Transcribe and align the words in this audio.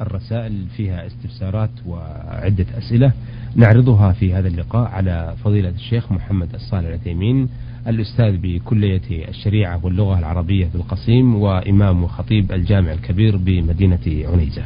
الرسائل 0.00 0.52
فيها 0.76 1.06
استفسارات 1.06 1.70
وعدة 1.86 2.66
أسئلة 2.78 3.12
نعرضها 3.56 4.12
في 4.12 4.34
هذا 4.34 4.48
اللقاء 4.48 4.88
على 4.88 5.34
فضيلة 5.44 5.68
الشيخ 5.68 6.12
محمد 6.12 6.54
الصالح 6.54 6.86
العثيمين 6.86 7.48
الأستاذ 7.88 8.36
بكلية 8.36 9.28
الشريعة 9.28 9.84
واللغة 9.84 10.18
العربية 10.18 10.68
بالقصيم 10.74 11.34
وإمام 11.34 12.04
وخطيب 12.04 12.52
الجامع 12.52 12.92
الكبير 12.92 13.36
بمدينة 13.36 13.98
عنيزة. 14.06 14.62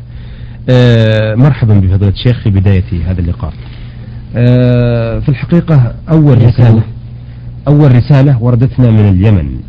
أه 0.70 1.34
مرحبا 1.34 1.74
بفضيلة 1.74 2.12
الشيخ 2.12 2.42
في 2.42 2.50
بداية 2.50 3.10
هذا 3.10 3.20
اللقاء. 3.20 3.52
أه 4.36 5.18
في 5.18 5.28
الحقيقة 5.28 5.94
أول 6.10 6.44
رسالة 6.44 6.82
أول 7.68 7.94
رسالة 7.96 8.42
وردتنا 8.42 8.90
من 8.90 9.08
اليمن 9.08 9.60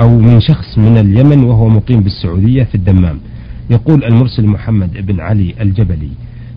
أو 0.00 0.18
من 0.18 0.40
شخص 0.40 0.78
من 0.78 0.98
اليمن 0.98 1.44
وهو 1.44 1.68
مقيم 1.68 2.00
بالسعودية 2.00 2.64
في 2.64 2.74
الدمام. 2.74 3.20
يقول 3.70 4.04
المرسل 4.04 4.46
محمد 4.46 5.06
بن 5.06 5.20
علي 5.20 5.54
الجبلي 5.60 6.10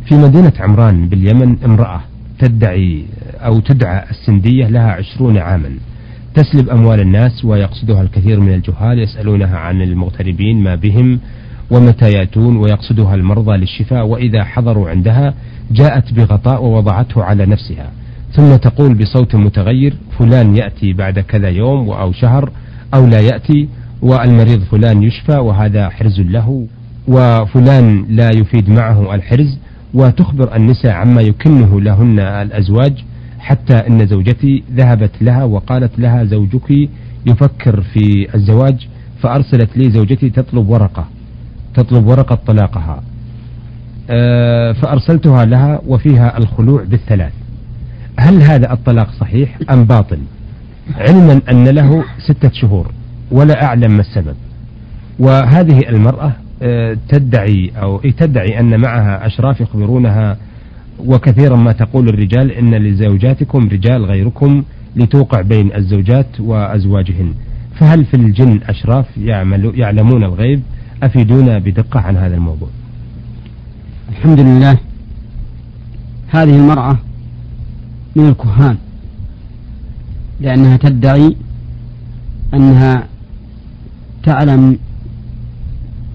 في 0.05 0.15
مدينة 0.15 0.53
عمران 0.59 1.07
باليمن 1.07 1.57
امرأة 1.65 2.02
تدعي 2.39 3.03
أو 3.39 3.59
تدعى 3.59 4.03
السندية 4.09 4.67
لها 4.67 4.91
عشرون 4.91 5.38
عاما. 5.38 5.70
تسلب 6.34 6.70
أموال 6.70 6.99
الناس 6.99 7.45
ويقصدها 7.45 8.01
الكثير 8.01 8.39
من 8.39 8.53
الجهال 8.53 8.99
يسألونها 8.99 9.57
عن 9.57 9.81
المغتربين 9.81 10.63
ما 10.63 10.75
بهم 10.75 11.20
ومتى 11.71 12.12
يأتون 12.12 12.57
ويقصدها 12.57 13.15
المرضى 13.15 13.57
للشفاء 13.57 14.05
وإذا 14.07 14.43
حضروا 14.43 14.89
عندها 14.89 15.34
جاءت 15.71 16.13
بغطاء 16.13 16.63
ووضعته 16.63 17.23
على 17.23 17.45
نفسها. 17.45 17.91
ثم 18.31 18.55
تقول 18.55 18.93
بصوت 18.93 19.35
متغير 19.35 19.93
فلان 20.20 20.55
يأتي 20.55 20.93
بعد 20.93 21.20
كذا 21.20 21.49
يوم 21.49 21.89
أو 21.89 22.12
شهر 22.12 22.51
أو 22.93 23.07
لا 23.07 23.20
يأتي 23.20 23.70
والمريض 24.01 24.63
فلان 24.63 25.03
يشفى 25.03 25.35
وهذا 25.37 25.89
حرز 25.89 26.21
له. 26.21 26.67
وفلان 27.07 28.05
لا 28.09 28.29
يفيد 28.35 28.70
معه 28.70 29.15
الحرز 29.15 29.57
وتخبر 29.93 30.55
النساء 30.55 30.91
عما 30.91 31.21
يكنه 31.21 31.81
لهن 31.81 32.20
الأزواج 32.20 33.04
حتى 33.40 33.73
أن 33.73 34.07
زوجتي 34.07 34.63
ذهبت 34.76 35.12
لها 35.21 35.43
وقالت 35.43 35.99
لها 35.99 36.23
زوجك 36.23 36.90
يفكر 37.26 37.82
في 37.82 38.35
الزواج 38.35 38.87
فأرسلت 39.21 39.77
لي 39.77 39.91
زوجتي 39.91 40.29
تطلب 40.29 40.70
ورقة 40.70 41.05
تطلب 41.76 42.07
ورقة 42.07 42.40
طلاقها. 42.48 43.04
آه، 44.10 44.71
فأرسلتها 44.71 45.45
لها 45.45 45.82
وفيها 45.87 46.37
الخلوع 46.37 46.84
بالثلاث. 46.84 47.34
هل 48.20 48.41
هذا 48.41 48.73
الطلاق 48.73 49.12
صحيح 49.20 49.57
أم 49.71 49.84
باطل؟ 49.84 50.20
علما 50.98 51.41
أن 51.51 51.67
له 51.67 52.04
ستة 52.27 52.51
شهور 52.54 52.91
ولا 53.32 53.63
أعلم 53.63 53.91
ما 53.91 54.01
السبب. 54.01 54.35
وهذه 55.20 55.89
المرأة 55.89 56.32
تدعي 57.10 57.72
أو 57.76 58.00
تدعي 58.00 58.60
أن 58.60 58.80
معها 58.80 59.26
أشراف 59.26 59.62
يخبرونها 59.62 60.38
وكثيرا 61.05 61.55
ما 61.55 61.72
تقول 61.72 62.10
الرجال 62.10 62.52
إن 62.52 62.76
لزوجاتكم 62.76 63.70
رجال 63.70 64.06
غيركم 64.06 64.63
لتوقع 64.96 65.41
بين 65.41 65.75
الزوجات 65.75 66.40
وأزواجهن. 66.40 67.34
فهل 67.75 68.06
في 68.06 68.13
الجن 68.13 68.59
أشراف 68.68 69.18
يعمل 69.18 69.80
يعلمون 69.80 70.24
الغيب؟ 70.24 70.62
أفيدونا 71.03 71.59
بدقة 71.59 72.00
عن 72.00 72.18
هذا 72.18 72.35
الموضوع. 72.35 72.69
الحمد 74.09 74.40
لله. 74.40 74.78
هذه 76.30 76.56
المرأة 76.56 76.97
من 78.16 78.30
الكهان 78.30 78.78
لأنها 80.41 80.78
تدعي 80.78 81.35
أنها 82.53 83.08
تعلم 84.24 84.80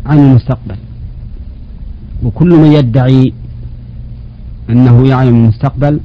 عن 0.07 0.19
المستقبل. 0.19 0.77
وكل 2.25 2.49
من 2.49 2.73
يدعي 2.73 3.33
أنه 4.71 5.09
يعلم 5.09 5.37
المستقبل 5.37 6.01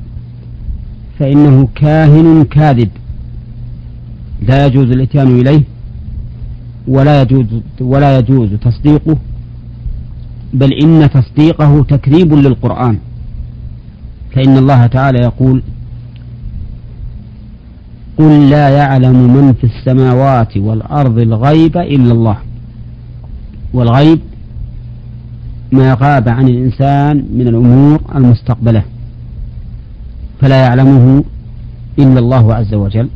فإنه 1.20 1.68
كاهن 1.76 2.44
كاذب. 2.44 2.90
لا 4.42 4.66
يجوز 4.66 4.92
الإتيان 4.92 5.40
إليه 5.40 5.62
ولا 6.88 7.22
يجوز 7.22 7.46
ولا 7.82 8.20
يجوز 8.20 8.50
تصديقه 8.54 9.18
بل 10.54 10.74
إن 10.74 11.10
تصديقه 11.10 11.84
تكذيب 11.84 12.34
للقرآن. 12.34 12.98
فإن 14.36 14.58
الله 14.58 14.88
تعالى 14.88 15.20
يقول 15.20 15.64
قل 18.18 18.50
لا 18.50 18.70
يعلم 18.70 19.34
من 19.36 19.54
في 19.54 19.64
السماوات 19.64 20.58
والأرض 20.58 21.18
الغيب 21.18 21.78
إلا 21.78 22.12
الله. 22.14 22.38
والغيب 23.74 24.20
ما 25.72 25.98
غاب 26.02 26.30
عن 26.30 26.48
الإنسان 26.48 27.26
من 27.34 27.48
الأمور 27.48 28.02
المستقبلة 28.16 28.84
فلا 30.42 30.62
يعلمه 30.62 31.24
إلا 32.00 32.20
الله 32.20 32.54
عز 32.56 32.74
وجل. 32.74 33.10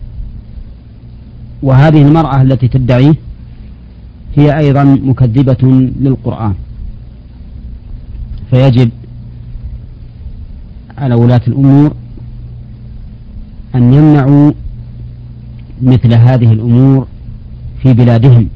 وهذه 1.64 2.02
المرأة 2.02 2.42
التي 2.42 2.68
تدعيه 2.68 3.14
هي 4.36 4.58
أيضا 4.58 4.84
مكذبة 4.84 5.92
للقرآن 6.02 6.54
فيجب 8.50 8.90
على 10.98 11.16
ولاة 11.16 11.42
الأمور 11.48 11.94
أن 13.76 13.94
يمنعوا 13.94 14.52
مثل 15.82 16.14
هذه 16.14 16.54
الأمور 16.54 17.08
في 17.82 17.94
بلادهم. 17.94 18.50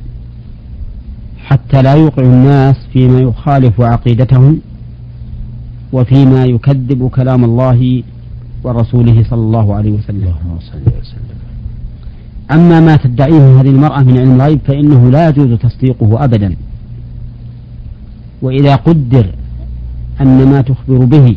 حتى 1.46 1.82
لا 1.82 1.94
يوقع 1.94 2.24
الناس 2.24 2.76
فيما 2.94 3.20
يخالف 3.20 3.82
عقيدتهم 3.82 4.60
وفيما 5.94 6.46
يكذب 6.46 7.08
كلام 7.08 7.44
الله 7.44 8.04
ورسوله 8.64 9.24
صلى 9.30 9.40
الله 9.40 9.76
عليه 9.76 9.92
وسلم. 9.92 10.34
أما 12.52 12.80
ما 12.80 12.96
تدعيه 12.96 13.62
هذه 13.62 13.70
المرأة 13.70 14.04
من 14.04 14.18
علم 14.18 14.36
الغيب 14.36 14.60
فإنه 14.68 15.10
لا 15.10 15.30
يجوز 15.30 15.60
تصديقه 15.60 16.24
أبدا. 16.24 16.56
وإذا 18.42 18.76
قدر 18.76 19.26
أن 20.22 20.48
ما 20.52 20.62
تخبر 20.62 21.06
به 21.06 21.36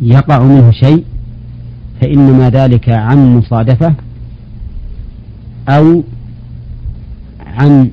يقع 0.00 0.42
منه 0.42 0.70
شيء 0.70 1.04
فإنما 2.00 2.50
ذلك 2.50 2.88
عن 2.88 3.36
مصادفة 3.36 3.94
أو 5.68 6.02
عن 7.46 7.90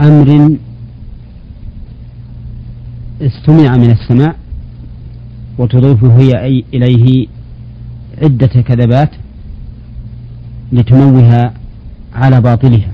أمر 0.00 0.56
استمع 3.22 3.76
من 3.76 3.90
السماء 3.90 4.36
وتضيف 5.58 6.04
هي 6.04 6.62
إليه 6.74 7.26
عدة 8.22 8.46
كذبات 8.46 9.10
لتنوه 10.72 11.52
على 12.14 12.40
باطلها. 12.40 12.92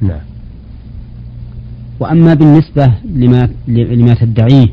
نعم. 0.00 0.20
وأما 2.00 2.34
بالنسبة 2.34 2.92
لما, 3.04 3.48
لما 3.68 4.14
تدعيه 4.14 4.68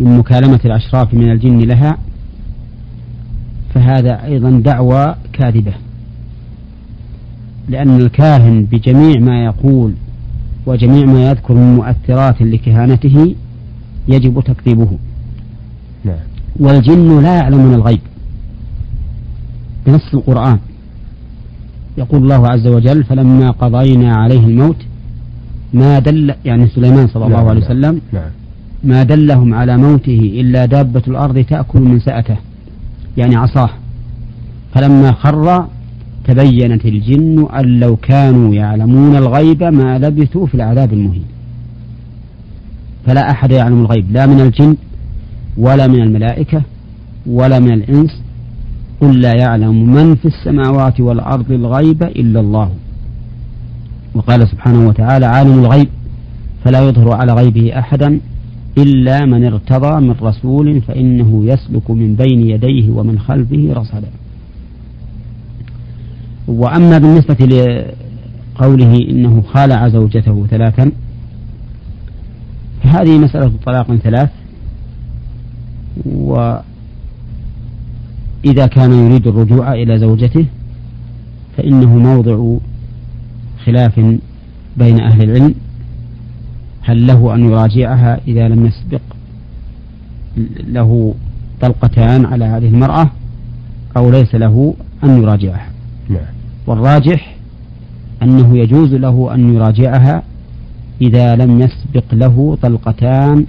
من 0.00 0.18
مكالمة 0.18 0.60
الأشراف 0.64 1.14
من 1.14 1.30
الجن 1.30 1.58
لها 1.58 1.98
فهذا 3.74 4.24
أيضا 4.24 4.50
دعوى 4.50 5.14
كاذبة. 5.32 5.74
لأن 7.68 7.96
الكاهن 7.96 8.64
بجميع 8.64 9.20
ما 9.20 9.44
يقول 9.44 9.92
وجميع 10.66 11.06
ما 11.06 11.30
يذكر 11.30 11.54
من 11.54 11.74
مؤثرات 11.76 12.42
لكهانته 12.42 13.34
يجب 14.08 14.40
تكذيبه. 14.40 14.98
نعم. 16.04 16.16
والجن 16.56 17.22
لا 17.22 17.36
يعلمون 17.36 17.74
الغيب. 17.74 18.00
بنص 19.86 20.14
القرآن. 20.14 20.58
يقول 21.98 22.22
الله 22.22 22.48
عز 22.48 22.66
وجل 22.66 23.04
فلما 23.04 23.50
قضينا 23.50 24.16
عليه 24.16 24.46
الموت 24.46 24.76
ما 25.74 25.98
دل 25.98 26.34
يعني 26.44 26.68
سليمان 26.68 27.08
صلى 27.08 27.26
الله 27.26 27.36
نعم 27.36 27.48
عليه 27.48 27.60
نعم. 27.60 27.70
وسلم 27.70 28.00
نعم. 28.12 28.30
ما 28.84 29.02
دلهم 29.02 29.54
على 29.54 29.76
موته 29.76 30.40
إلا 30.40 30.66
دابة 30.66 31.02
الأرض 31.08 31.38
تأكل 31.38 31.80
من 31.80 32.00
سأته. 32.00 32.36
يعني 33.16 33.36
عصاه. 33.36 33.70
فلما 34.74 35.12
خر 35.12 35.66
تبينت 36.26 36.84
الجن 36.84 37.46
أن 37.58 37.80
لو 37.80 37.96
كانوا 37.96 38.54
يعلمون 38.54 39.16
الغيب 39.16 39.62
ما 39.62 39.98
لبثوا 39.98 40.46
في 40.46 40.54
العذاب 40.54 40.92
المهين. 40.92 41.24
فلا 43.06 43.30
أحد 43.30 43.52
يعلم 43.52 43.80
الغيب 43.80 44.12
لا 44.12 44.26
من 44.26 44.40
الجن 44.40 44.76
ولا 45.58 45.86
من 45.86 46.02
الملائكة 46.02 46.62
ولا 47.26 47.58
من 47.58 47.72
الإنس 47.72 48.22
قل 49.00 49.20
لا 49.20 49.32
يعلم 49.32 49.94
من 49.94 50.14
في 50.14 50.24
السماوات 50.24 51.00
والأرض 51.00 51.52
الغيب 51.52 52.02
إلا 52.02 52.40
الله. 52.40 52.70
وقال 54.14 54.48
سبحانه 54.48 54.88
وتعالى 54.88 55.26
عالم 55.26 55.58
الغيب 55.58 55.88
فلا 56.64 56.88
يظهر 56.88 57.14
على 57.14 57.32
غيبه 57.32 57.78
أحدا 57.78 58.20
إلا 58.78 59.24
من 59.24 59.44
ارتضى 59.44 60.00
من 60.00 60.14
رسول 60.22 60.80
فإنه 60.80 61.44
يسلك 61.44 61.90
من 61.90 62.14
بين 62.14 62.40
يديه 62.50 62.90
ومن 62.90 63.18
خلفه 63.18 63.68
رصدا. 63.72 64.08
وأما 66.48 66.98
بالنسبة 66.98 67.34
لقوله 67.34 69.08
إنه 69.10 69.42
خالع 69.42 69.88
زوجته 69.88 70.46
ثلاثا 70.50 70.92
هذه 72.82 73.18
مسألة 73.18 73.52
طلاق 73.66 73.94
ثلاث 73.94 74.30
وإذا 76.06 76.66
كان 78.66 78.92
يريد 78.92 79.26
الرجوع 79.26 79.72
إلى 79.72 79.98
زوجته 79.98 80.46
فإنه 81.56 81.96
موضع 81.98 82.56
خلاف 83.64 84.00
بين 84.76 85.00
أهل 85.00 85.22
العلم 85.22 85.54
هل 86.82 87.06
له 87.06 87.34
أن 87.34 87.44
يراجعها 87.44 88.20
إذا 88.28 88.48
لم 88.48 88.66
يسبق 88.66 89.00
له 90.66 91.14
طلقتان 91.60 92.24
على 92.24 92.44
هذه 92.44 92.68
المرأة 92.68 93.10
أو 93.96 94.10
ليس 94.10 94.34
له 94.34 94.74
أن 95.04 95.22
يراجعها 95.22 95.70
نعم. 96.08 96.35
والراجح 96.66 97.36
أنه 98.22 98.58
يجوز 98.58 98.94
له 98.94 99.34
أن 99.34 99.54
يراجعها 99.54 100.22
إذا 101.00 101.36
لم 101.36 101.60
يسبق 101.60 102.04
له 102.12 102.58
طلقتان 102.62 103.46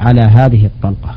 على 0.00 0.20
هذه 0.20 0.66
الطلقة. 0.66 1.16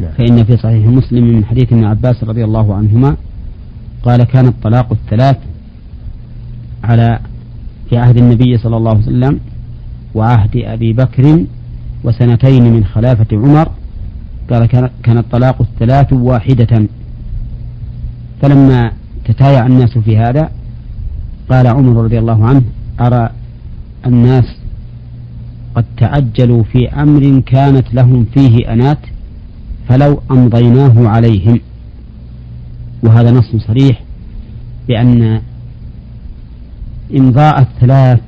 نعم. 0.00 0.10
فإن 0.18 0.44
في 0.44 0.56
صحيح 0.56 0.86
مسلم 0.86 1.24
من 1.24 1.44
حديث 1.44 1.72
ابن 1.72 1.84
عباس 1.84 2.24
رضي 2.24 2.44
الله 2.44 2.74
عنهما 2.74 3.16
قال 4.02 4.24
كان 4.24 4.46
الطلاق 4.46 4.92
الثلاث 4.92 5.36
على 6.84 7.18
في 7.90 7.98
عهد 7.98 8.16
النبي 8.16 8.58
صلى 8.58 8.76
الله 8.76 8.90
عليه 8.90 9.02
وسلم 9.02 9.40
وعهد 10.14 10.56
أبي 10.56 10.92
بكر 10.92 11.44
وسنتين 12.04 12.72
من 12.72 12.84
خلافة 12.84 13.26
عمر. 13.32 13.68
قال 14.50 14.66
كان 15.02 15.18
الطلاق 15.18 15.62
الثلاث 15.62 16.12
واحدة. 16.12 16.86
فلما 18.42 18.92
تتايع 19.30 19.66
الناس 19.66 19.98
في 19.98 20.16
هذا؟ 20.16 20.50
قال 21.50 21.66
عمر 21.66 22.04
رضي 22.04 22.18
الله 22.18 22.44
عنه 22.44 22.62
أرى 23.00 23.30
الناس 24.06 24.44
قد 25.74 25.84
تعجلوا 25.96 26.62
في 26.62 26.88
أمر 26.88 27.40
كانت 27.40 27.94
لهم 27.94 28.26
فيه 28.34 28.72
أنات 28.72 28.98
فلو 29.88 30.20
أمضيناه 30.30 31.08
عليهم. 31.08 31.60
وهذا 33.02 33.30
نص 33.30 33.56
صريح 33.56 34.02
بأن 34.88 35.40
إمضاء 37.16 37.60
الثلاث 37.60 38.20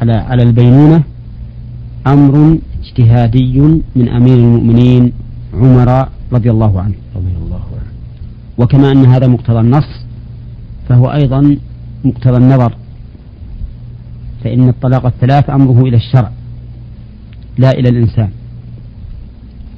على 0.00 0.12
على 0.12 0.42
البينونة 0.42 1.02
أمر 2.06 2.58
اجتهادي 2.84 3.60
من 3.96 4.08
أمير 4.08 4.36
المؤمنين 4.36 5.12
عمر 5.54 6.08
رضي 6.32 6.50
الله 6.50 6.80
عنه. 6.80 7.01
وكما 8.62 8.92
أن 8.92 9.06
هذا 9.06 9.26
مقتضى 9.26 9.60
النص 9.60 9.88
فهو 10.88 11.06
أيضا 11.06 11.56
مقتضى 12.04 12.36
النظر 12.36 12.72
فإن 14.44 14.68
الطلاق 14.68 15.06
الثلاث 15.06 15.50
أمره 15.50 15.82
إلى 15.82 15.96
الشرع 15.96 16.30
لا 17.58 17.70
إلى 17.70 17.88
الإنسان. 17.88 18.30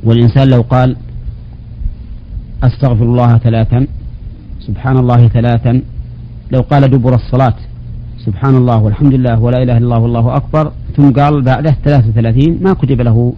والإنسان 0.05 0.49
لو 0.49 0.61
قال 0.63 0.97
أستغفر 2.63 3.05
الله 3.05 3.39
ثلاثا 3.39 3.87
سبحان 4.61 4.97
الله 4.97 5.29
ثلاثا 5.29 5.83
لو 6.53 6.61
قال 6.61 6.91
دبر 6.91 7.15
الصلاة 7.15 7.55
سبحان 8.27 8.57
الله 8.57 8.79
والحمد 8.83 9.15
لله 9.15 9.41
ولا 9.41 9.63
إله 9.63 9.77
إلا 9.77 9.85
الله 9.85 9.99
والله 9.99 10.37
أكبر 10.37 10.73
ثم 10.97 11.11
قال 11.11 11.43
بعده 11.43 11.71
33 11.85 12.59
ما 12.63 12.73
كتب 12.73 13.01
له 13.01 13.35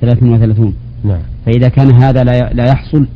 33 0.00 0.74
نعم. 1.04 1.20
فإذا 1.46 1.68
كان 1.68 1.90
هذا 1.94 2.24
لا 2.54 2.66
يحصل 2.66 3.06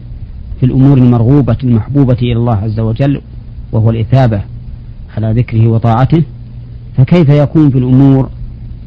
في 0.60 0.66
الأمور 0.66 0.98
المرغوبة 0.98 1.56
المحبوبة 1.64 2.16
إلى 2.22 2.32
الله 2.32 2.56
عز 2.56 2.80
وجل 2.80 3.20
وهو 3.72 3.90
الإثابة 3.90 4.42
على 5.16 5.32
ذكره 5.32 5.68
وطاعته 5.68 6.22
فكيف 6.96 7.28
يكون 7.28 7.70
في 7.70 7.78
الأمور 7.78 8.30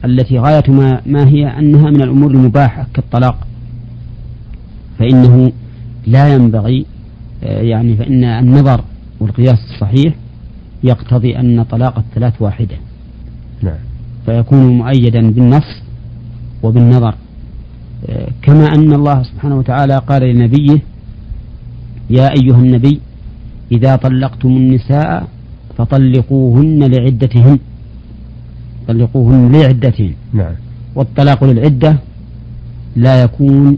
التي 0.06 0.40
غاية 0.40 0.64
ما, 0.68 1.02
ما 1.06 1.28
هي 1.28 1.48
أنها 1.48 1.90
من 1.90 2.02
الأمور 2.02 2.32
المباحة 2.32 2.88
كالطلاق؟ 2.94 3.48
فإنه 5.00 5.52
لا 6.08 6.34
ينبغي 6.34 6.86
آه، 7.44 7.62
يعني 7.62 7.98
فإن 7.98 8.24
النظر 8.24 8.84
والقياس 9.20 9.58
الصحيح 9.74 10.14
يقتضي 10.84 11.40
أن 11.40 11.64
طلاق 11.64 11.98
الثلاث 11.98 12.42
واحدة. 12.42 12.76
نعم. 13.62 13.76
فيكون 14.26 14.78
مؤيدا 14.78 15.32
بالنص 15.32 15.82
وبالنظر. 16.64 17.16
آه، 18.10 18.28
كما 18.42 18.66
أن 18.76 18.94
الله 18.94 19.24
سبحانه 19.24 19.58
وتعالى 19.58 19.98
قال 19.98 20.22
لنبيه 20.22 20.82
يا 22.10 22.32
أيها 22.32 22.60
النبي 22.60 23.00
إذا 23.72 23.96
طلقتم 23.96 24.50
النساء 24.50 25.28
فطلقوهن 25.78 26.84
لعدتهن. 26.84 27.60
طلقوهن 28.88 29.52
لعدتهن. 29.52 30.14
نعم. 30.34 30.54
والطلاق 30.96 31.44
للعدة 31.44 31.96
لا 32.96 33.24
يكون 33.24 33.78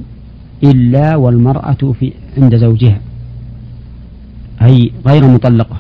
إلا 0.64 1.16
والمرأة 1.16 1.94
في 2.00 2.14
عند 2.38 2.56
زوجها. 2.56 3.00
أي 4.62 4.92
غير 5.06 5.28
مطلقة. 5.28 5.78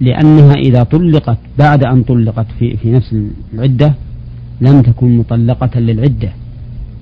لأنها 0.00 0.54
إذا 0.54 0.82
طلقت 0.82 1.38
بعد 1.58 1.84
أن 1.84 2.02
طلقت 2.02 2.46
في, 2.58 2.76
في 2.76 2.90
نفس 2.90 3.16
العدة 3.54 3.94
لم 4.60 4.82
تكن 4.82 5.16
مطلقة 5.16 5.80
للعدة. 5.80 6.32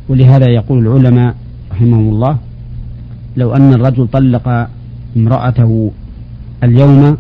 ولهذا 0.08 0.50
يقول 0.50 0.87
العلماء 0.87 1.34
رحمهم 1.72 2.08
الله 2.08 2.38
لو 3.36 3.54
أن 3.54 3.72
الرجل 3.72 4.08
طلق 4.08 4.69
امرأته 5.16 5.90
اليوم 6.62 7.16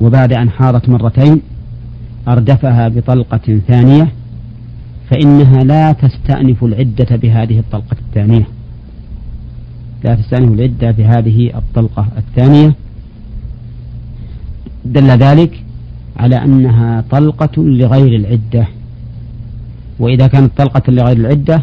وبعد 0.00 0.32
أن 0.32 0.50
حاضت 0.50 0.88
مرتين 0.88 1.40
أردفها 2.28 2.88
بطلقة 2.88 3.60
ثانية 3.68 4.12
فإنها 5.10 5.64
لا 5.64 5.92
تستأنف 5.92 6.64
العدة 6.64 7.16
بهذه 7.16 7.58
الطلقة 7.58 7.96
الثانية. 8.08 8.46
لا 10.04 10.14
تستأنف 10.14 10.52
العدة 10.52 10.90
بهذه 10.90 11.56
الطلقة 11.58 12.06
الثانية. 12.16 12.74
دل 14.84 15.10
ذلك 15.10 15.64
على 16.16 16.36
أنها 16.36 17.04
طلقة 17.10 17.62
لغير 17.62 18.16
العدة. 18.16 18.66
وإذا 19.98 20.26
كانت 20.26 20.50
طلقة 20.56 20.92
لغير 20.92 21.16
العدة 21.16 21.62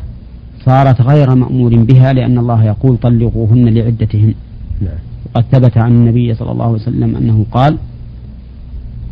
صارت 0.66 1.02
غير 1.02 1.36
مأمور 1.36 1.76
بها 1.76 2.14
لأن 2.14 2.38
الله 2.38 2.64
يقول 2.64 2.98
طلقوهن 2.98 3.66
لعدتهن. 3.70 4.34
نعم. 4.82 5.00
وقد 5.26 5.44
ثبت 5.52 5.78
عن 5.78 5.92
النبي 5.92 6.34
صلى 6.34 6.52
الله 6.52 6.66
عليه 6.66 6.76
وسلم 6.76 7.16
أنه 7.16 7.46
قال 7.52 7.78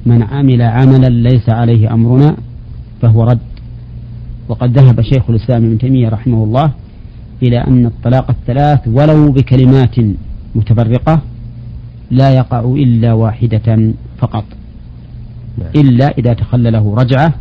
من 0.06 0.24
عمل 0.24 0.62
عملا 0.62 1.10
ليس 1.10 1.50
عليه 1.50 1.94
أمرنا 1.94 2.36
فهو 3.02 3.24
رد. 3.24 3.40
وقد 4.50 4.78
ذهب 4.78 5.02
شيخ 5.02 5.30
الإسلام 5.30 5.66
ابن 5.66 5.78
تيمية 5.78 6.10
رحمه 6.10 6.44
الله 6.44 6.72
إلى 7.44 7.58
أن 7.58 7.86
الطلاق 7.86 8.30
الثلاث 8.30 8.88
ولو 8.88 9.32
بكلمات 9.32 9.96
متفرقة 10.56 11.22
لا 12.12 12.30
يقع 12.32 12.60
إلا 12.60 13.14
واحدة 13.14 13.94
فقط. 14.18 14.44
نعم. 15.58 15.70
إلا 15.76 16.08
إذا 16.18 16.34
تخلله 16.34 16.96
رجعة 16.96 17.34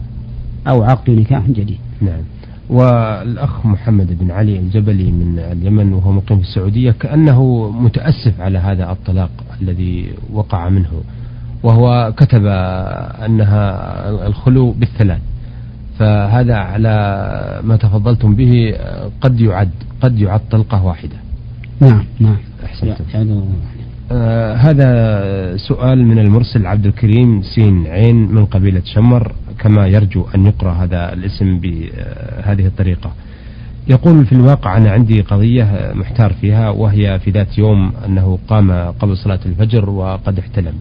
أو 0.68 0.82
عقد 0.82 1.10
نكاح 1.10 1.46
جديد. 1.48 1.78
نعم. 2.02 2.22
والأخ 2.70 3.66
محمد 3.66 4.18
بن 4.18 4.30
علي 4.30 4.58
الجبلي 4.58 5.12
من 5.12 5.38
اليمن 5.38 5.92
وهو 5.92 6.12
مقيم 6.12 6.38
في 6.38 6.48
السعودية 6.48 6.90
كأنه 6.90 7.70
متأسف 7.70 8.40
على 8.40 8.58
هذا 8.58 8.92
الطلاق 8.92 9.30
الذي 9.62 10.12
وقع 10.32 10.68
منه 10.68 10.90
وهو 11.62 12.12
كتب 12.16 12.46
أنها 13.26 14.26
الخلو 14.26 14.70
بالثلاث. 14.70 15.20
فهذا 15.98 16.56
على 16.56 16.94
ما 17.64 17.76
تفضلتم 17.76 18.34
به 18.34 18.74
قد 19.20 19.40
يعد 19.40 19.70
قد 20.00 20.18
يعد 20.18 20.40
طلقة 20.50 20.84
واحدة. 20.84 21.16
نعم 21.80 22.04
نعم. 22.20 22.36
أحسنت 22.64 22.96
آه 24.12 24.54
هذا 24.54 25.56
سؤال 25.56 26.06
من 26.06 26.18
المرسل 26.18 26.66
عبد 26.66 26.86
الكريم 26.86 27.42
سين 27.42 27.86
عين 27.86 28.16
من 28.16 28.44
قبيلة 28.46 28.82
شمر. 28.84 29.32
كما 29.58 29.86
يرجو 29.86 30.26
أن 30.34 30.46
يقرأ 30.46 30.72
هذا 30.72 31.12
الاسم 31.12 31.58
بهذه 31.58 32.66
الطريقة. 32.66 33.12
يقول 33.88 34.26
في 34.26 34.32
الواقع 34.32 34.76
أنا 34.76 34.90
عندي 34.90 35.20
قضية 35.20 35.92
محتار 35.94 36.32
فيها 36.32 36.70
وهي 36.70 37.18
في 37.18 37.30
ذات 37.30 37.58
يوم 37.58 37.92
أنه 38.06 38.38
قام 38.48 38.72
قبل 38.72 39.16
صلاة 39.16 39.40
الفجر 39.46 39.90
وقد 39.90 40.38
احتلم. 40.38 40.74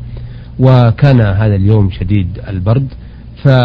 وكان 0.59 1.21
هذا 1.21 1.55
اليوم 1.55 1.89
شديد 1.91 2.39
البرد 2.47 2.87
فذهب 3.43 3.55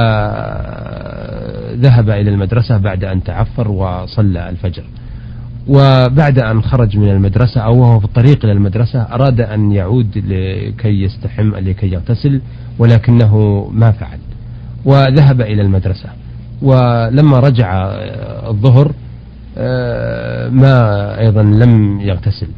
إلى 2.10 2.30
المدرسة 2.30 2.76
بعد 2.76 3.04
أن 3.04 3.24
تعفر 3.24 3.70
وصلى 3.70 4.48
الفجر. 4.48 4.84
وبعد 5.68 6.38
أن 6.38 6.62
خرج 6.62 6.98
من 6.98 7.10
المدرسة 7.10 7.60
أو 7.60 7.80
وهو 7.80 7.98
في 7.98 8.04
الطريق 8.04 8.44
إلى 8.44 8.52
المدرسة 8.52 9.02
أراد 9.02 9.40
أن 9.40 9.72
يعود 9.72 10.18
لكي 10.18 11.02
يستحم 11.02 11.54
لكي 11.54 11.92
يغتسل 11.92 12.40
ولكنه 12.78 13.64
ما 13.72 13.90
فعل. 13.90 14.18
وذهب 14.84 15.40
إلى 15.40 15.62
المدرسة. 15.62 16.08
ولما 16.62 17.40
رجع 17.40 17.72
الظهر 18.48 18.92
آه، 19.58 20.48
ما 20.48 21.18
أيضا 21.20 21.42
لم 21.42 22.00
يغتسل. 22.00 22.48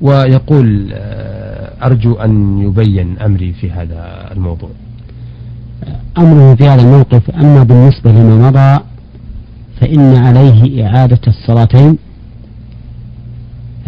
ويقول 0.00 0.90
آه، 0.92 1.86
أرجو 1.86 2.14
أن 2.14 2.58
يبين 2.58 3.18
أمري 3.18 3.52
في 3.52 3.70
هذا 3.70 4.28
الموضوع. 4.32 4.70
أمره 6.18 6.54
في 6.54 6.68
هذا 6.68 6.82
الموقف 6.82 7.30
أما 7.30 7.62
بالنسبة 7.62 8.10
لما 8.12 8.48
مضى 8.48 8.84
فإن 9.80 10.16
عليه 10.16 10.86
إعادة 10.86 11.20
الصلاتين 11.28 11.98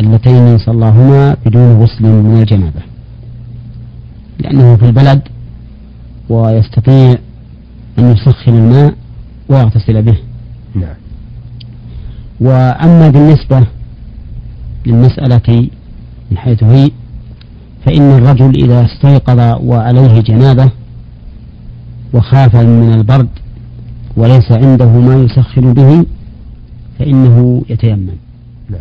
اللتين 0.00 0.58
صلاهما 0.58 1.37
بدون 1.46 1.82
غسل 1.82 2.04
من 2.06 2.40
الجنابة. 2.40 2.82
لأنه 4.38 4.76
في 4.76 4.87
البلد 4.87 5.22
ويستطيع 6.28 7.16
أن 8.02 8.12
يسخن 8.12 8.54
الماء 8.54 8.94
ويغتسل 9.49 10.02
به. 10.02 10.16
نعم. 10.75 10.94
وأما 12.40 13.09
بالنسبة 13.09 13.66
للمسألة 14.87 15.68
من 16.30 16.38
حيث 16.38 16.64
هي 16.64 16.90
فإن 17.85 18.02
الرجل 18.02 18.64
إذا 18.64 18.85
استيقظ 18.85 19.64
وعليه 19.64 20.21
جنابة 20.21 20.71
وخاف 22.14 22.56
من 22.56 22.92
البرد 22.92 23.28
وليس 24.16 24.52
عنده 24.52 24.88
ما 24.88 25.14
يسخن 25.14 25.75
به 25.75 26.06
فإنه 26.99 27.62
يتيمم. 27.68 28.09
نعم. 28.71 28.80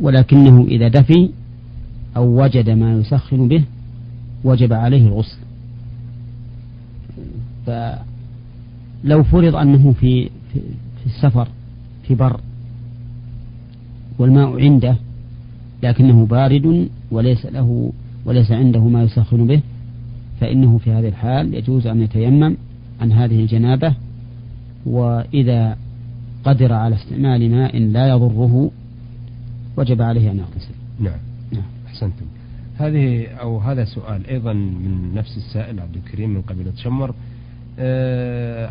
ولكنه 0.00 0.66
إذا 0.68 0.88
دفي 0.88 1.30
أو 2.16 2.42
وجد 2.42 2.70
ما 2.70 2.94
يسخن 2.94 3.48
به 3.48 3.64
وجب 4.44 4.72
عليه 4.72 5.06
الغسل. 5.06 5.36
فلو 7.66 9.22
فرض 9.22 9.56
أنه 9.56 9.92
في 9.92 10.24
في, 10.24 10.60
في 11.00 11.06
السفر 11.06 11.48
في 12.02 12.14
بر 12.14 12.40
والماء 14.18 14.60
عنده 14.60 14.96
لكنه 15.82 16.26
بارد 16.26 16.88
وليس 17.10 17.46
له 17.46 17.92
وليس 18.24 18.52
عنده 18.52 18.80
ما 18.80 19.02
يسخن 19.02 19.46
به 19.46 19.60
فإنه 20.40 20.78
في 20.78 20.92
هذه 20.92 21.08
الحال 21.08 21.54
يجوز 21.54 21.86
أن 21.86 22.02
يتيمم 22.02 22.56
عن 23.00 23.12
هذه 23.12 23.40
الجنابة 23.40 23.94
وإذا 24.86 25.76
قدر 26.44 26.72
على 26.72 26.94
استعمال 26.94 27.50
ماء 27.50 27.78
لا 27.78 28.08
يضره 28.08 28.70
وجب 29.76 30.02
عليه 30.02 30.30
أن 30.30 30.38
يغتسل. 30.38 30.74
نعم. 31.00 31.18
نعم. 31.52 31.62
أحسنتم. 31.86 32.26
هذه 32.78 33.26
أو 33.26 33.58
هذا 33.58 33.84
سؤال 33.84 34.26
أيضا 34.26 34.52
من 34.52 35.14
نفس 35.14 35.36
السائل 35.36 35.80
عبد 35.80 35.96
الكريم 35.96 36.30
من 36.30 36.42
قبيلة 36.42 36.72
شمر. 36.76 37.14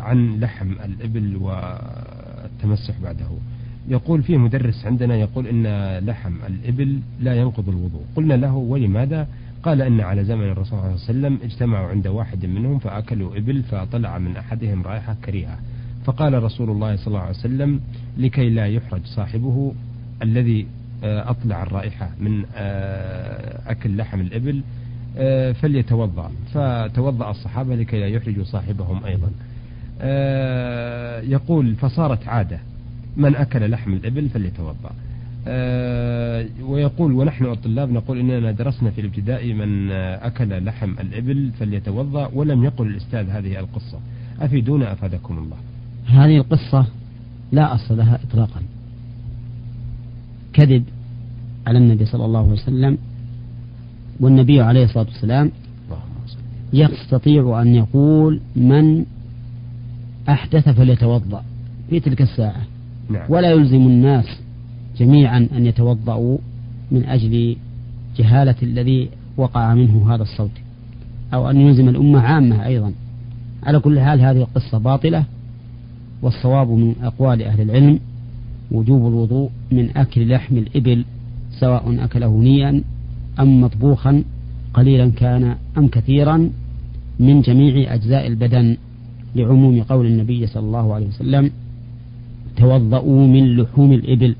عن 0.02 0.40
لحم 0.40 0.70
الإبل 0.72 1.36
والتمسح 1.36 2.94
بعده. 3.02 3.28
يقول 3.88 4.22
فيه 4.22 4.36
مدرس 4.36 4.86
عندنا 4.86 5.16
يقول 5.16 5.46
إن 5.46 5.66
لحم 6.06 6.34
الإبل 6.46 7.00
لا 7.20 7.34
ينقض 7.34 7.68
الوضوء. 7.68 8.02
قلنا 8.16 8.34
له 8.34 8.54
ولماذا؟ 8.54 9.28
قال 9.62 9.82
أن 9.82 10.00
على 10.00 10.24
زمن 10.24 10.44
الرسول 10.44 10.66
صلى 10.66 10.78
الله 10.78 10.90
عليه 10.90 10.94
وسلم 10.94 11.38
اجتمعوا 11.42 11.88
عند 11.88 12.06
واحد 12.06 12.46
منهم 12.46 12.78
فأكلوا 12.78 13.36
إبل 13.36 13.62
فطلع 13.62 14.18
من 14.18 14.36
أحدهم 14.36 14.82
رائحة 14.82 15.16
كريهة. 15.24 15.58
فقال 16.04 16.42
رسول 16.42 16.70
الله 16.70 16.96
صلى 16.96 17.06
الله 17.06 17.20
عليه 17.20 17.38
وسلم 17.38 17.80
لكي 18.18 18.50
لا 18.50 18.66
يحرج 18.66 19.00
صاحبه 19.04 19.74
الذي 20.22 20.66
آه، 21.04 21.30
أطلع 21.30 21.62
الرائحة 21.62 22.10
من 22.20 22.44
آه، 22.56 23.70
أكل 23.70 23.96
لحم 23.96 24.20
الإبل 24.20 24.56
آه، 24.58 24.62
فليتوضأ. 25.60 26.30
فتوضأ 26.52 27.30
الصحابة 27.30 27.74
لكي 27.74 28.00
لا 28.00 28.06
يحرجوا 28.06 28.44
صاحبهم 28.44 29.04
أيضا. 29.04 29.30
يقول 31.32 31.74
فصارت 31.74 32.28
عادة. 32.28 32.58
من 33.16 33.36
أكل 33.36 33.70
لحم 33.70 33.92
الإبل 33.92 34.28
فليتوضأ. 34.28 34.90
ويقول 36.62 37.12
ونحن 37.12 37.44
الطلاب 37.44 37.92
نقول 37.92 38.18
إننا 38.18 38.52
درسنا 38.52 38.90
في 38.90 39.00
الابتدائي 39.00 39.54
من 39.54 39.90
أكل 39.92 40.64
لحم 40.64 40.90
الإبل 41.00 41.50
فليتوضأ 41.58 42.30
ولم 42.34 42.64
يقل 42.64 42.86
الأستاذ 42.86 43.30
هذه 43.30 43.58
القصة. 43.60 43.98
أفيدونا 44.40 44.92
أفادكم 44.92 45.38
الله. 45.38 45.56
هذه 46.06 46.36
القصة 46.36 46.86
لا 47.52 47.74
أصل 47.74 47.96
لها 47.96 48.20
إطلاقا. 48.30 48.62
كذب 50.52 50.84
على 51.66 51.78
النبي 51.78 52.04
صلى 52.04 52.24
الله 52.24 52.40
عليه 52.40 52.52
وسلم 52.52 52.98
والنبي 54.20 54.60
عليه 54.60 54.84
الصلاة 54.84 55.06
والسلام 55.06 55.50
يستطيع 56.72 57.62
أن 57.62 57.74
يقول 57.74 58.40
من 58.56 59.04
أحدث 60.28 60.68
فليتوضأ 60.68 61.44
في 61.90 62.00
تلك 62.00 62.22
الساعة 62.22 62.62
نعم. 63.10 63.26
ولا 63.28 63.50
يلزم 63.50 63.76
الناس 63.76 64.26
جميعا 64.98 65.48
أن 65.56 65.66
يتوضأوا 65.66 66.38
من 66.90 67.04
أجل 67.04 67.56
جهالة 68.16 68.54
الذي 68.62 69.08
وقع 69.36 69.74
منه 69.74 70.14
هذا 70.14 70.22
الصوت 70.22 70.50
أو 71.34 71.50
أن 71.50 71.60
يلزم 71.60 71.88
الأمة 71.88 72.20
عامة 72.20 72.66
أيضا 72.66 72.92
على 73.62 73.78
كل 73.78 74.00
حال 74.00 74.20
هذه 74.20 74.36
القصة 74.36 74.78
باطلة 74.78 75.24
والصواب 76.22 76.68
من 76.68 76.94
أقوال 77.02 77.42
أهل 77.42 77.60
العلم 77.60 78.00
وجوب 78.70 79.08
الوضوء 79.08 79.50
من 79.72 79.96
أكل 79.96 80.28
لحم 80.28 80.56
الإبل 80.56 81.04
سواء 81.60 82.04
أكله 82.04 82.40
نيا 82.40 82.82
أم 83.40 83.60
مطبوخا 83.60 84.24
قليلا 84.74 85.10
كان 85.10 85.56
أم 85.78 85.88
كثيرا 85.88 86.50
من 87.20 87.40
جميع 87.40 87.94
أجزاء 87.94 88.26
البدن 88.26 88.76
لعموم 89.34 89.82
قول 89.82 90.06
النبي 90.06 90.46
صلى 90.46 90.66
الله 90.66 90.94
عليه 90.94 91.06
وسلم 91.06 91.50
توضؤوا 92.56 93.26
من 93.26 93.56
لحوم 93.56 93.92
الإبل. 93.92 94.36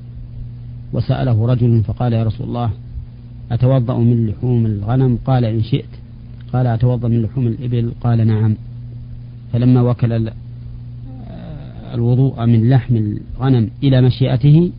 وسأله 0.93 1.45
رجل 1.45 1.83
فقال 1.83 2.13
يا 2.13 2.23
رسول 2.23 2.47
الله 2.47 2.69
أتوضأ 3.51 3.97
من 3.97 4.27
لحوم 4.27 4.65
الغنم؟ 4.65 5.17
قال 5.25 5.45
إن 5.45 5.63
شئت. 5.63 5.89
قال 6.53 6.67
أتوضأ 6.67 7.07
من 7.07 7.21
لحوم 7.21 7.47
الإبل؟ 7.47 7.91
قال 8.01 8.27
نعم. 8.27 8.55
فلما 9.53 9.81
وكل 9.81 10.29
الوضوء 11.93 12.45
من 12.45 12.69
لحم 12.69 12.95
الغنم 12.95 13.69
إلى 13.83 14.01
مشيئته 14.01 14.71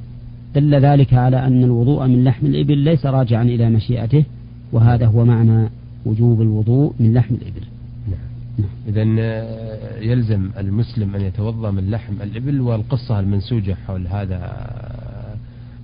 دل 0.56 0.74
ذلك 0.74 1.14
على 1.14 1.46
أن 1.46 1.64
الوضوء 1.64 2.06
من 2.06 2.24
لحم 2.24 2.46
الإبل 2.46 2.78
ليس 2.78 3.06
راجعا 3.06 3.42
إلى 3.42 3.70
مشيئته 3.70 4.24
وهذا 4.72 5.06
هو 5.06 5.24
معنى 5.24 5.68
وجوب 6.06 6.42
الوضوء 6.42 6.94
من 7.00 7.14
لحم 7.14 7.34
الإبل. 7.34 7.66
نعم. 8.08 8.68
إذا 8.88 9.04
آه، 9.20 10.00
يلزم 10.00 10.50
المسلم 10.58 11.14
أن 11.14 11.20
يتوضأ 11.20 11.70
من 11.70 11.90
لحم 11.90 12.12
الإبل 12.22 12.60
والقصة 12.60 13.20
المنسوجة 13.20 13.76
حول 13.86 14.06
هذا 14.06 14.36
آه، 14.36 15.36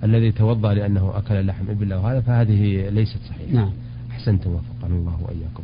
الذي 0.05 0.31
توضأ 0.31 0.73
لأنه 0.73 1.13
أكل 1.15 1.45
لحم 1.45 1.69
إبل 1.69 1.93
أو 1.93 2.01
هذا 2.01 2.21
فهذه 2.21 2.89
ليست 2.89 3.19
صحيحة. 3.29 3.53
نعم. 3.53 3.71
أحسنتم 4.11 4.49
وفقنا 4.49 4.95
الله 4.95 5.17
وإياكم. 5.21 5.63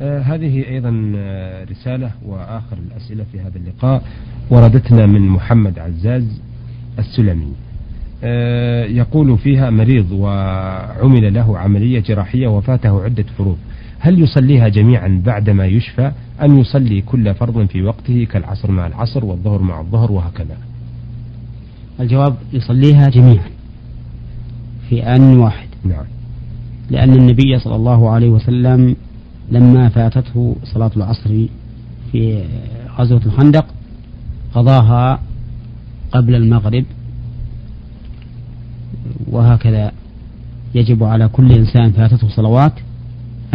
آه 0.00 0.20
هذه 0.20 0.68
أيضا 0.68 1.12
آه 1.16 1.64
رسالة 1.64 2.10
وآخر 2.26 2.76
الأسئلة 2.86 3.24
في 3.32 3.40
هذا 3.40 3.58
اللقاء. 3.58 4.02
وردتنا 4.50 5.06
من 5.06 5.28
محمد 5.28 5.78
عزاز 5.78 6.40
السلمي. 6.98 7.52
يقول 8.88 9.38
فيها 9.38 9.70
مريض 9.70 10.12
وعمل 10.12 11.34
له 11.34 11.58
عملية 11.58 12.00
جراحية 12.00 12.48
وفاته 12.48 13.04
عدة 13.04 13.24
فروض. 13.38 13.56
هل 13.98 14.22
يصليها 14.22 14.68
جميعا 14.68 15.22
بعدما 15.26 15.66
يشفى 15.66 16.12
أم 16.44 16.58
يصلي 16.58 17.00
كل 17.00 17.34
فرض 17.34 17.66
في 17.66 17.82
وقته 17.82 18.26
كالعصر 18.30 18.70
مع 18.70 18.86
العصر 18.86 19.24
والظهر 19.24 19.62
مع 19.62 19.80
الظهر 19.80 20.12
وهكذا؟ 20.12 20.56
الجواب 22.00 22.36
يصليها 22.52 23.08
جميعا 23.08 23.48
في 24.88 25.02
آن 25.02 25.36
واحد. 25.38 25.68
نعم. 25.84 26.04
لأن 26.90 27.12
النبي 27.12 27.58
صلى 27.58 27.76
الله 27.76 28.10
عليه 28.10 28.28
وسلم 28.28 28.96
لما 29.50 29.88
فاتته 29.88 30.56
صلاة 30.64 30.90
العصر 30.96 31.46
في 32.12 32.44
غزوة 32.98 33.20
الخندق 33.26 33.66
قضاها 34.54 35.20
قبل 36.12 36.34
المغرب 36.34 36.84
وهكذا 39.34 39.92
يجب 40.74 41.04
على 41.04 41.28
كل 41.28 41.52
إنسان 41.52 41.92
فاتته 41.92 42.28
صلوات 42.28 42.72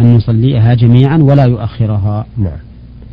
أن 0.00 0.16
يصليها 0.16 0.74
جميعا 0.74 1.16
ولا 1.16 1.44
يؤخرها 1.44 2.26
نعم 2.36 2.58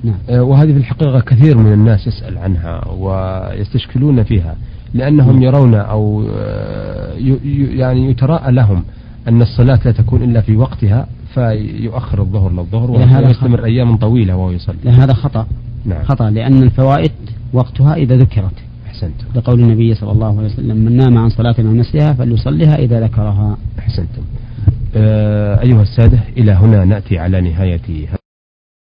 نعم. 0.04 0.16
آه، 0.30 0.44
وهذه 0.44 0.72
في 0.72 0.78
الحقيقة 0.78 1.20
كثير 1.20 1.58
من 1.58 1.74
الناس 1.74 2.08
يسأل 2.08 2.38
عنها 2.38 2.88
ويستشكلون 2.88 4.24
فيها 4.24 4.56
لأنهم 4.94 5.34
نعم. 5.34 5.44
يرون 5.44 5.76
أو 5.76 6.28
آه، 6.36 7.14
يعني 7.54 8.10
يتراءى 8.10 8.52
لهم 8.52 8.84
أن 9.28 9.42
الصلاة 9.42 9.80
لا 9.86 9.92
تكون 9.92 10.24
إلا 10.24 10.42
في 10.42 10.56
وقتها 10.56 11.08
فيؤخر 11.34 12.22
الظهر 12.22 12.52
للظهر 12.52 12.92
ويستمر 12.92 13.66
أيام 13.66 13.96
طويلة 13.96 14.36
وهو 14.36 14.52
يصلي 14.52 14.90
هذا 14.90 15.14
خطأ 15.14 15.48
نعم. 15.86 16.04
خطأ 16.04 16.30
لأن 16.30 16.64
الفوائد 16.64 17.12
وقتها 17.54 17.96
إذا 17.96 18.16
ذكرت 18.16 18.67
أحسنت 18.98 19.36
لقول 19.36 19.60
النبي 19.60 19.96
صلى 19.96 20.12
الله 20.12 20.38
عليه 20.38 20.48
وسلم 20.48 20.77
من 20.77 20.98
نام 20.98 21.18
عن 21.18 21.30
صلاة 21.30 21.56
أو 21.60 21.74
نسيها 21.74 22.13
فليصليها 22.13 22.75
إذا 22.75 23.00
ذكرها. 23.00 23.58
أحسنتم. 23.80 24.22
آه 24.96 25.62
أيها 25.62 25.82
السادة 25.82 26.20
إلى 26.38 26.51
هنا 26.51 26.86
نأتي 26.86 27.20
على 27.20 27.42
نهاية 27.42 28.17